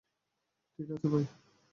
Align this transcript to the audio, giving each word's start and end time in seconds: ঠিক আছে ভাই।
ঠিক 0.79 0.87
আছে 0.91 1.07
ভাই। 1.07 1.25